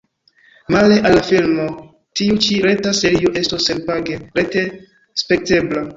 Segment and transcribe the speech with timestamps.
[0.75, 1.67] Male al la filmo
[2.21, 4.65] tiu ĉi reta serio estos senpage rete
[5.25, 5.87] spektebla.